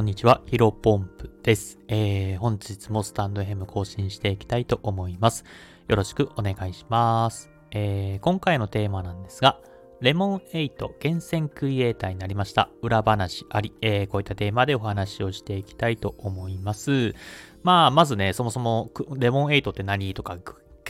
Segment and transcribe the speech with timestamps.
[0.00, 1.78] こんにちは、ヒロポンプです。
[1.86, 5.44] えー、本日もスタンド FM 更新していきたいと思います。
[5.88, 7.50] よろしくお願いします。
[7.70, 9.58] えー、今回のテーマなんですが、
[10.00, 12.70] レモン8厳選クリエイターになりました。
[12.80, 17.14] 裏話あり、えー、こういったテーマでお話をしていきたいと思います。
[17.62, 20.38] まあ、まずね、そもそもレモン8って何とか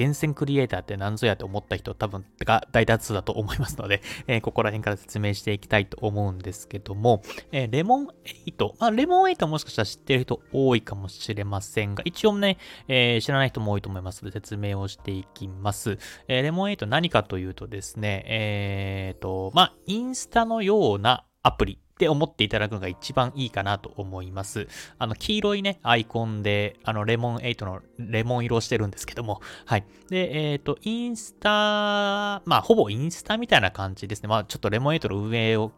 [0.00, 7.20] 厳選クリエイターって何ぞやって思った人多分が大多数だと思いますので、 えー、ここら辺から説明していきたいと思うんですけども、
[7.52, 12.56] えー、レモン8、まあ、レモン8もしかしたら知ってる人多いかもしれませんが、一応ね、
[12.88, 15.98] えー、知らない人も多いと思いますので説明をしていきます。
[16.28, 24.68] えレモン8何かというとですね、えっ、と、まあ、インスタのようなアプリって思っていただくのが一番いいかなと思います。
[24.98, 29.84] あの、黄色いね、アイコンで、あの、レモン8のレモン色をしてるんですけども、はい。
[30.08, 34.30] で、えっ、ー、と、インスタ、まあ、ほぼインスタみたいな感じですね。
[34.30, 35.72] まあ、ちょっとレモン8の運営を、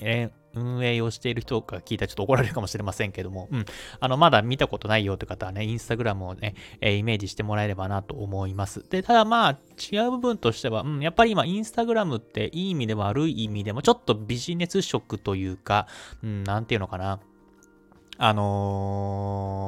[0.00, 3.64] え運営をしている人が聞いたらちょっと怒られるかもしれませんけども、うん。
[4.00, 8.84] あの、まだ見たことないよという方はね、インスタグラムをね、えー、イメージしてもらえればなと思います。
[8.88, 15.86] で、ただまあ、違う部分としては、うん、やっぱり今、インスタグラムっていい意味でも悪い意味でも、ちょっとビジネス色というか、
[16.22, 17.20] うん、なんていうのかな。
[18.18, 19.62] あの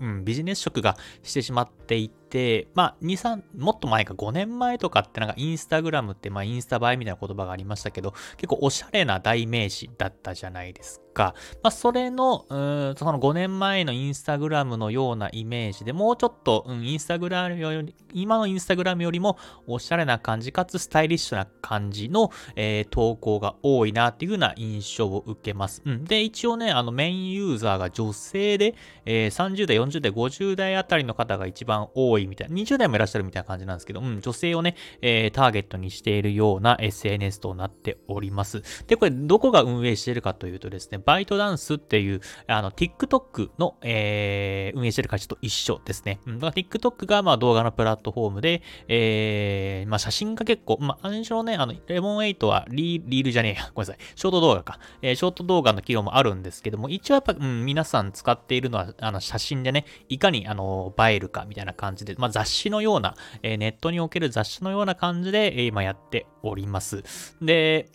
[0.00, 11.34] ー、うん、ビジネス色がしてしまっていて、て、まあ、2、3、もっと前か5年前とかってなんかインスタグラムって、まあ、インスタ映えみたいな言葉がありましたけど、結構おしゃれな代名詞だったじゃないですか。
[11.62, 25.82] まあ、それの、うん、その5年前のインスタグラムのようなイメージでもうちょっと、うん、インスタグラムより、今のインスタグラムよりもおしゃれな感じ、かつスタイリッシュな感じの、えー、投稿が多いなっていう風な印象を受けます。
[25.84, 26.04] うん。
[26.04, 28.74] で、一応ね、あのメインユーザーが女性で、
[29.06, 38.62] えー、30代、40代、50代あたりの方が一番多いいみたいな、20代もいらっしゃるみたいな感じなんですけど、うん、女性をね、えー、ターゲットにしているような SNS となっております。
[38.86, 46.20] で、これどこが運営しているかというとですね、バイトダンスっていう、あの、TikTok の、えー、運営している会社と一緒ですね。
[46.26, 54.78] うん、だから TikTok がまあ動画のプラットフォームで、えー、まあ写真が結構、まあ、最初ね、あの、レモン8はリールじゃねえや、ごめんなさい、ショート動画か。
[55.02, 67.04] えー、ショート動画の機能もあるんですけども、一応やっぱ、うん、皆さん使っているのは、あの、写真でね、いかに、あの、映えるかみたいな感じで、まあ、雑誌のような、えー、ネットにおける雑誌のような感じで、えー、今やっております。
[67.42, 67.90] で、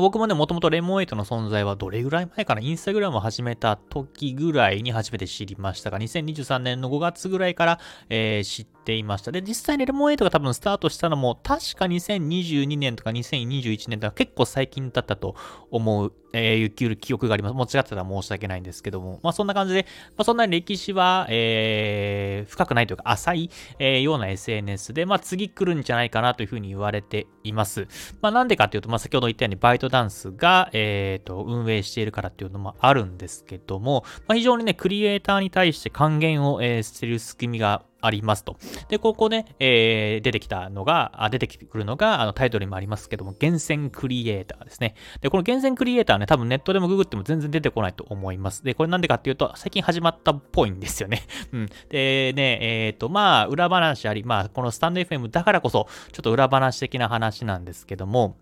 [0.00, 2.62] 僕もね、もともとレモンエイトの存在はどれぐらい前かな？
[2.62, 7.78] インスタグラムを始めた時ぐらいに初めて知りましたが、2023年の5月ぐらいから、
[8.08, 9.32] えー、知ってていました。
[9.32, 15.34] で、実際にレモンエイトが多分スタートしたのも、確か2022年とか2021年とか結構最近だったと
[15.70, 17.54] 思う、えー、記憶があります。
[17.54, 27.86] もう違ってたら申し訳ないんですけども、まあそんな感じで、まあそんなに歴史は、えー、深くないというか浅い、えー、ような SNS で、まあ次来るんじゃないかなというふうに言われています。
[28.20, 38.56] まあなんでかっていうと、まあ先ほど言ったようにバイトダンスが、えー、と、運営しているからっていうのもあるんですけども、まあ非常にね、クリエイターに対して還元を、えー、する隙間がありますと。
[38.88, 44.94] で、ここね、えー、出てきたのが、あ出てくるのが、あのタイトルにもありますけども、厳選クリエイターですね。
[45.20, 48.64] で、この厳選クリエイターね、多分ネットでもググっても全然出てこないと思います。
[48.64, 51.22] で、これなんでかっていうと、最近始まったっぽいんですよね。
[51.52, 51.66] うん。
[51.88, 58.36] で、ね、えっ、ー、と、まあ、裏話あり、まあ、このスタンド FM だからこそ、ちょっと裏話的な話なんですけども、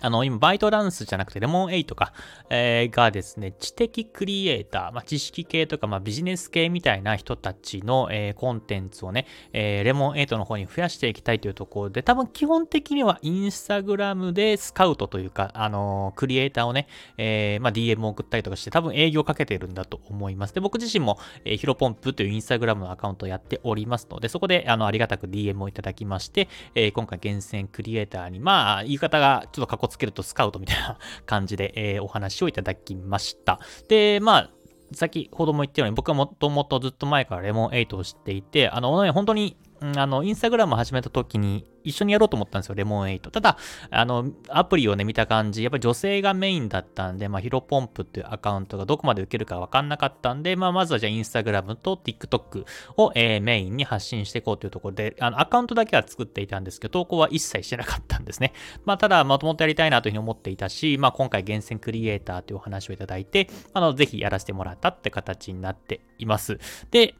[0.00, 2.12] あの、今、バイトダンスじゃなくて、レモン8か、
[2.50, 16.86] えー、がですね、知的クリエイター、まあ、知識系とか、まあ、ビジネス系みたいな人たちの、えー、コンテンツをね、えー、レモン8の方に増やしていきたいというところで、多分基本的にはインスタグラムでスカウトというか、あのクリエイターをね、
[17.16, 20.54] え、まあ、DM を送ったりとかして、多分営業かけてるんだと思います。
[20.54, 33.58] で、僕自身も、えー、ヒロポンプというインスタグラムのアカウントをやっておりますので、そこで、あの、ありがたく DM をいただきまして、え、今回厳選クリエイターに、まあ、言い方がちょっとかっつけるとスカウトみたいな感じで、 えー、お話をいただきました。
[33.88, 34.50] で、まあ、
[34.92, 43.30] 先ほども言ったように、僕はもともとずっと前からレモン8を知っていて、あの、本当にあの、インスタグラム始めた時に一緒にやろうと思ったんですよ、レモン8。
[43.30, 43.56] ただ、
[43.90, 52.64] あの、アプリをね、見た感じ、やっぱり女性がメインだったんで、まあ、ヒロポンプっていうアカウントがどこまで受けるかわかんなかったんで、まあ、まずはじゃあインスタグラムと TikTok
[52.96, 58.52] を、えー、メインに発信していこうというところで、あの、アカウントだけは作っていたんですけど、投稿は一切してなかったんですね。
[58.84, 66.58] まあ、ただ、まともとやりたいなというふうに思っていたし、まあ、今回厳選クリエイターというお話をいただいて、あの、ぜひやらせてもらったって形になっています。
[66.90, 67.14] で、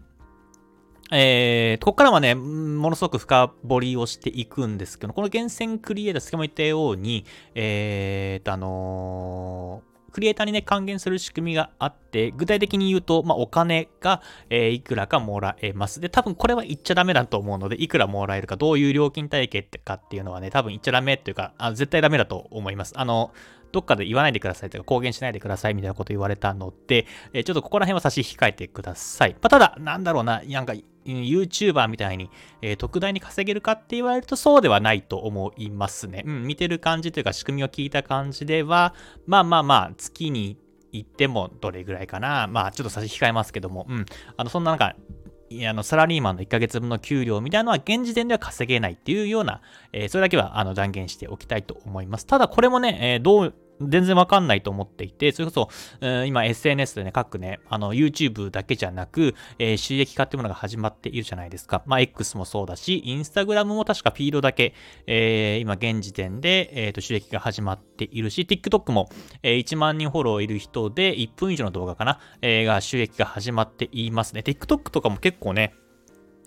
[1.10, 7.24] えー、ここからはね、ものすごく深掘りをしていくんですけど、この厳選クリエイター、先ほど言ったように、
[7.54, 9.88] えーと、あのー
[10.18, 16.00] クリエイターにね、還元する仕組みがあって、具体的に言うと、まあ、お金が、えー、いくらかもらえます。
[16.00, 22.94] で、多分これは言っちゃダメだと思うので、いくらもらえるか、どういう料金体系ってかっていうのはね、多分言っちゃダメっていうか、あ絶対ダメだと思います。
[22.96, 23.32] あの、
[23.70, 29.32] どっかで言わないでくださいとか公言しないでくださいみたいなこと言われたので、えー、ちょっとここら辺は差し控えてください。
[29.34, 30.74] まあ、ただ、なんだろうな、なんか、
[31.12, 32.30] YouTuber みたいに、
[32.62, 36.24] えー、特大に稼げるかって言われるとそうではないと思いますね。
[36.26, 38.94] うん、見てる感じというか仕組みを聞いた感じでは、
[39.26, 40.58] まあまあまあ、月に
[40.92, 42.46] 行ってもどれぐらいかな。
[42.46, 44.06] まあちょっと差し控えますけども、うん。
[44.36, 44.94] あの、そんななんか、
[45.66, 49.62] あのサラリーマンの1ヶ月分の給料みたいなのは現時点では稼げないっていうような、
[49.94, 52.26] えー、それだけはあの断言しておきたいと思います。
[52.26, 55.68] ただこれもね、えー、どう全然わかんないと思っていて、それこ
[56.00, 61.82] そ、今 SNS でね、各ね、あの、YouTube だけじゃなく、えー、収益化ってものが始まっているじゃないですか。
[61.86, 64.74] まあ、X もそうだし、Instagram も確かフィードだけ、
[65.06, 69.08] えー、今現時点で、え、ー、と、収益が始まっているし、TikTok も、
[69.42, 74.40] えー、1万人フォローいる人で、1分以上の動画かな、えー、が収益が始まっていますね。
[74.40, 75.74] TikTok とかも結構ね、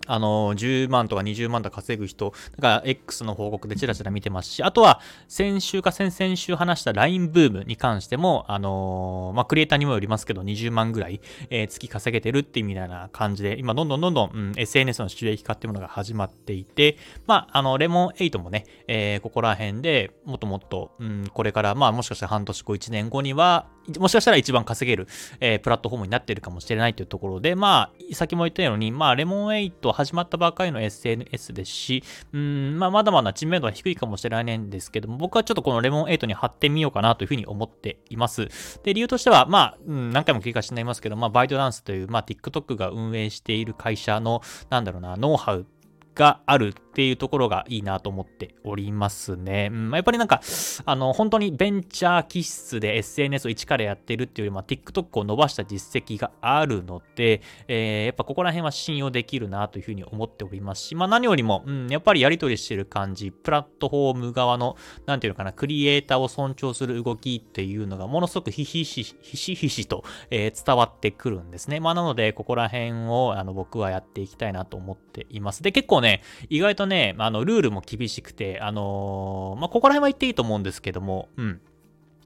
[0.06, 11.20] あの、10万とか20万とか稼ぐ人、だから X の報告でチラチラ見てますし、あとは先週か先々週話した LINE ブームに関しても、あのー、まあ、クリエイターにもよりますけど、20万ぐらい、
[11.50, 16.96] えー、月稼げてるっていうみたいな感じで、今どんどんどんどん、うん、SNS の収益化っていうものが始まっていて、
[17.26, 23.66] まあ、あの、レモン8もね、えー、ここら辺でもっともっと、うん、これから、まあ、もしかしたら半年後、1年後には、
[23.98, 25.08] もしかしたら一番稼げる、
[25.40, 38.48] えー、プラットフォームになっているかもしれないというところで、まあ、先も言ったように、まあ、レモン8始まったばかりの SNS ですし、うん、まあ、まだまだ知名度は低いかもしれないんですけども、僕はちょっとこのレモン8に貼ってみようかなというふうに思っています。
[38.84, 45.66] で、理由としては、まあ、うん、何回も繰り返しになりますけど、まあ、バイトダンスという、まあ、TikTok が運営している会社の、なんだろうな、ノウハウ
[46.14, 49.70] があるっていうところがいいなと思っておりますね。
[49.72, 50.42] うん、やっぱりなんか、
[50.84, 71.80] あの、本当にベンチャー気質で SNS を一からやってるっていうよりも、TikTok を伸ばした実績があるので、えー、やっぱここら辺は信用できるなというふうに思っておりますし、まあ何よりも、うん、やっぱりやり取りしてる感じ、プラットフォーム側の、なんていうのかな、クリエイターを尊重する動きっていうのがものすごくひしひし、ひしひしと、えー、伝わってくるんですね。
[71.80, 75.62] まあなので、ここら辺をあの僕はやっていきたいなと思っています。
[75.62, 81.60] で、結構ね、意外とね、あの、ルールも厳しくて、あのー、まあ、ここら辺は言っていいと思うんですけども、うん。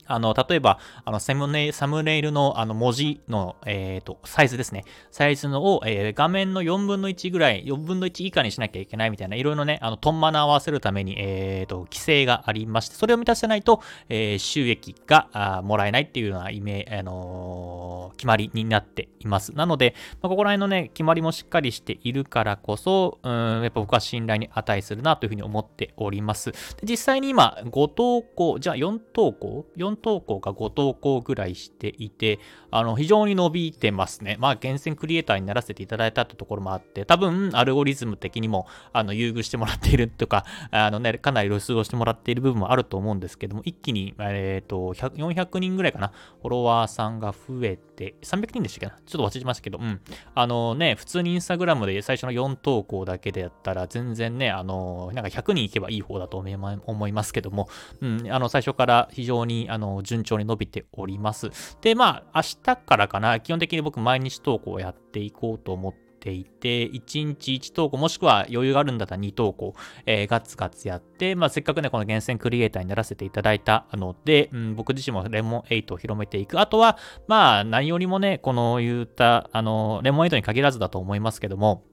[0.06, 4.84] あの、例えば、あの、サムネサムネイルの、あの、文字の、えっ、ー、と、サイズですね。
[5.10, 19.54] サイズのを、えー、画面の4分の1ぐらい、4分の1以下にしなきゃいけないみたいな、いろいろね、あの、トンマナ合わせるために、えっ、ー、と、規制がありまして、それを満たせないと、え収益があもらえないっていうようなイメあの決まりになっています。
[19.54, 26.52] なので、まあ、ここら辺のね、決まりもしっかりしているからこそ、うん、やっぱ僕は信頼に値するなというふうに思っております。
[26.52, 32.38] で実際に今、5投稿、じゃあ4投稿 ?4 投稿か5投稿ぐらいしていて、
[32.70, 34.36] あの、非常に伸びてますね。
[34.38, 49.02] まあ、厳選クリエイターにならせていただいたってところもあって、多分、アルゴリズム的にも、あの、優遇してもらっているとか、 あのね、かなり露出をしてもらっている部分もあると思うんですけども、一気に、えっ、ー、と、400人ぐらいかな、フォロワーさんが増えて、300人でしたっけな？
[49.06, 50.00] ちょっと忘れましたけど、うん。
[50.34, 57.68] あのね、普通にインスタグラムで最初の4投稿だけでやったら、全然ね、あの、なんか100人いけばいい方だと思いますけども、
[58.00, 61.50] うん、あの、最初から非常に、あの、順調に伸びております。
[61.80, 69.74] で、まあ、明日からかな、基本的に僕毎日投稿をやっていこうと思っていて、1日1投稿、もしくは余裕があるんだったら2投稿、
[70.06, 76.60] えー、ガツガツやって、まあ、せっかくね、この厳選クリエイターにならせていただいたので、うん、僕自身もレモン8を広めていく。
[76.60, 81.84] あとは、まあ、何よりもね、この言った、あの、レモン8に限らずだと思いますけども、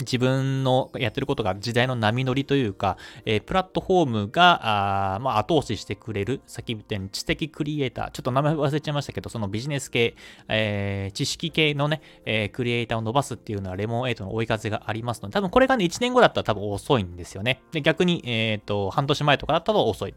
[0.00, 10.16] 自分のやってることが時代の波乗りというか、えー、プラットフォームが、あまあ、後押ししてくれる、さっき言ったように知的クリエイター、ちょっと名前忘れちゃいましたけど、そのビジネス系、
[10.48, 17.62] えー、知識系のね、えー、クリエイターを伸ばすっていうのはレモン8の追い風がありますので、多分これがね、1年後だったら多分遅いんですよね。
[17.72, 20.14] で、逆に、えっ、と、半年前とかだったら遅い。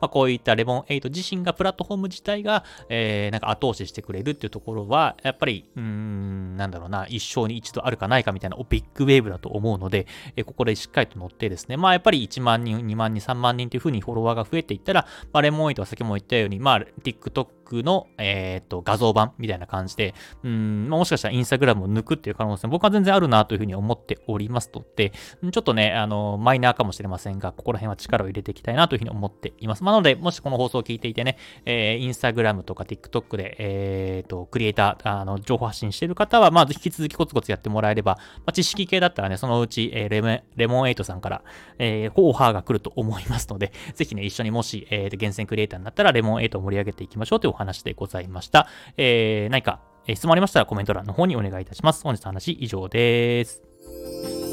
[0.00, 29.84] まあ、こういったレモン8自身がプラットフォーム自体が、えー、なんか後押ししてくれるっていうところは、やっぱり、うん、なんだろうな、一生に一度あるかないかみたいなビッグウェーブだと思うので、えー、ここでしっかりと乗ってですね、まあやっぱり1万人、2万人、3万人というふうにフォロワーが増えていったら、まあ、レモン8は先も言ったように、まあ TikTok の、えっ、ー、と、画像版みたいな感じで、うん、もしかしたらインスタグラムを抜くっていう可能性僕は全然あるなというふうに思っておりますので、ちょっとね、あの、マイナーかもしれませんが、ここら辺は力を入れていきたいなというふうに思っています。
[29.84, 41.42] なので、もしこの放送を聞いていてね、えー、インスタグラムとか TikTok で、えっ、ー、と、クリエイター、あの、情報発信している方は、まず引き続きコツコツやってもらえれば、まあ、知識系だったらね、そのうち、えー、レモンレモン8さんから、
[41.78, 48.68] えー、オファーが来ると思いますので、ぜひね、一緒にもし、えー、厳選クリエイターになったら、レモン8を盛り上げていきましょうという話でございました。
[48.96, 49.80] えー、何か
[50.12, 52.02] 質問ありましたらコメント欄の方にお願いいたします。
[52.02, 54.43] 本日の話以上です。